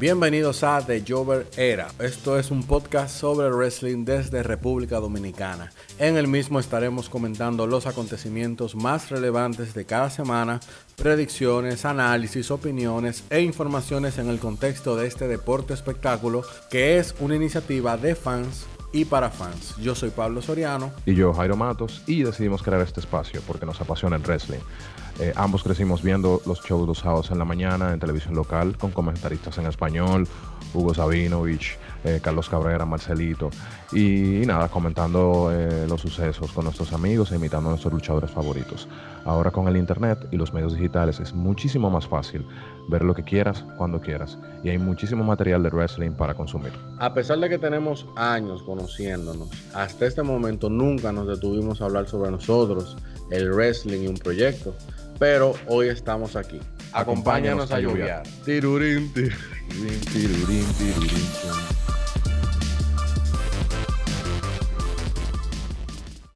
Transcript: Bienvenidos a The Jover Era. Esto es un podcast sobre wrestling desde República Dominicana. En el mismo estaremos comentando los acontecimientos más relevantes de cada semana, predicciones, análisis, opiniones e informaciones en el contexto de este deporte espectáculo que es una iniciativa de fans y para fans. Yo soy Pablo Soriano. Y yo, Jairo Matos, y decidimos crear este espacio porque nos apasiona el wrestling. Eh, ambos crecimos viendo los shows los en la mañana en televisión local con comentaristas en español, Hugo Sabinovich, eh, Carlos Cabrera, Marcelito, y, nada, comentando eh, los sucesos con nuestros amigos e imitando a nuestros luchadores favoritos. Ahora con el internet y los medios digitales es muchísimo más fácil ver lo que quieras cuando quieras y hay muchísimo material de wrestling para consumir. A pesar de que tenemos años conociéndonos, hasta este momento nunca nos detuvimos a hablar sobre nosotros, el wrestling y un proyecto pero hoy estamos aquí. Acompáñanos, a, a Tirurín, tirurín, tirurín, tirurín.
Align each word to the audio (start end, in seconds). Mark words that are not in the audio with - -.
Bienvenidos 0.00 0.64
a 0.64 0.84
The 0.84 1.04
Jover 1.06 1.46
Era. 1.56 1.88
Esto 2.00 2.36
es 2.36 2.50
un 2.50 2.64
podcast 2.64 3.16
sobre 3.16 3.48
wrestling 3.48 4.04
desde 4.04 4.42
República 4.42 4.98
Dominicana. 4.98 5.72
En 6.00 6.16
el 6.16 6.26
mismo 6.26 6.58
estaremos 6.58 7.08
comentando 7.08 7.68
los 7.68 7.86
acontecimientos 7.86 8.74
más 8.74 9.10
relevantes 9.10 9.72
de 9.72 9.84
cada 9.84 10.10
semana, 10.10 10.58
predicciones, 10.96 11.84
análisis, 11.84 12.50
opiniones 12.50 13.22
e 13.30 13.40
informaciones 13.42 14.18
en 14.18 14.28
el 14.28 14.40
contexto 14.40 14.96
de 14.96 15.06
este 15.06 15.28
deporte 15.28 15.74
espectáculo 15.74 16.42
que 16.70 16.98
es 16.98 17.14
una 17.20 17.36
iniciativa 17.36 17.96
de 17.96 18.16
fans 18.16 18.66
y 18.94 19.04
para 19.04 19.28
fans. 19.28 19.76
Yo 19.78 19.94
soy 19.96 20.10
Pablo 20.10 20.40
Soriano. 20.40 20.92
Y 21.04 21.14
yo, 21.14 21.34
Jairo 21.34 21.56
Matos, 21.56 22.02
y 22.06 22.22
decidimos 22.22 22.62
crear 22.62 22.80
este 22.80 23.00
espacio 23.00 23.42
porque 23.44 23.66
nos 23.66 23.80
apasiona 23.80 24.14
el 24.16 24.22
wrestling. 24.22 24.60
Eh, 25.18 25.32
ambos 25.34 25.64
crecimos 25.64 26.02
viendo 26.02 26.40
los 26.46 26.60
shows 26.62 26.86
los 26.86 27.30
en 27.30 27.38
la 27.38 27.44
mañana 27.44 27.92
en 27.92 27.98
televisión 27.98 28.36
local 28.36 28.78
con 28.78 28.92
comentaristas 28.92 29.58
en 29.58 29.66
español, 29.66 30.28
Hugo 30.72 30.94
Sabinovich, 30.94 31.76
eh, 32.04 32.20
Carlos 32.22 32.48
Cabrera, 32.48 32.84
Marcelito, 32.84 33.50
y, 33.92 34.42
nada, 34.46 34.68
comentando 34.68 35.50
eh, 35.52 35.86
los 35.88 36.00
sucesos 36.00 36.52
con 36.52 36.64
nuestros 36.64 36.92
amigos 36.92 37.32
e 37.32 37.36
imitando 37.36 37.68
a 37.68 37.72
nuestros 37.72 37.92
luchadores 37.92 38.30
favoritos. 38.30 38.88
Ahora 39.24 39.50
con 39.50 39.68
el 39.68 39.76
internet 39.76 40.28
y 40.30 40.36
los 40.36 40.52
medios 40.52 40.74
digitales 40.74 41.18
es 41.20 41.32
muchísimo 41.32 41.90
más 41.90 42.06
fácil 42.06 42.46
ver 42.88 43.02
lo 43.02 43.14
que 43.14 43.22
quieras 43.22 43.64
cuando 43.78 44.00
quieras 44.00 44.38
y 44.62 44.68
hay 44.68 44.76
muchísimo 44.76 45.24
material 45.24 45.62
de 45.62 45.70
wrestling 45.70 46.10
para 46.10 46.34
consumir. 46.34 46.72
A 46.98 47.14
pesar 47.14 47.38
de 47.38 47.48
que 47.48 47.58
tenemos 47.58 48.06
años 48.16 48.62
conociéndonos, 48.62 49.48
hasta 49.72 50.06
este 50.06 50.22
momento 50.22 50.68
nunca 50.68 51.10
nos 51.10 51.26
detuvimos 51.26 51.80
a 51.80 51.86
hablar 51.86 52.06
sobre 52.06 52.30
nosotros, 52.30 52.96
el 53.30 53.50
wrestling 53.52 54.02
y 54.02 54.08
un 54.08 54.16
proyecto 54.16 54.74
pero 55.18 55.54
hoy 55.66 55.88
estamos 55.88 56.36
aquí. 56.36 56.60
Acompáñanos, 56.92 57.70
a, 57.72 57.76
a 57.76 57.78
Tirurín, 57.78 58.22
tirurín, 58.44 59.12
tirurín, 60.12 60.64
tirurín. 60.78 61.93